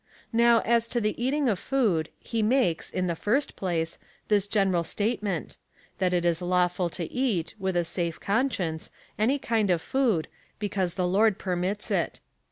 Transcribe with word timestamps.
Now, 0.33 0.61
as 0.61 0.87
to 0.87 0.99
the 0.99 1.13
eating 1.23 1.47
of 1.47 1.59
food, 1.59 2.09
he 2.19 2.41
makes, 2.41 2.89
in 2.89 3.05
the 3.05 3.15
first 3.15 3.55
place, 3.55 3.99
this 4.29 4.47
general 4.47 4.83
statement— 4.83 5.57
that 5.99 6.11
it 6.11 6.25
is 6.25 6.41
lawful 6.41 6.89
to 6.97 7.03
eat, 7.13 7.53
with 7.59 7.75
a 7.77 7.83
safe 7.85 8.19
conscience, 8.19 8.89
any 9.19 9.37
kind 9.37 9.69
of 9.69 9.79
food, 9.79 10.27
because 10.57 10.95
the 10.95 11.07
Lord 11.07 11.37
permits 11.37 11.91
it. 11.91 12.19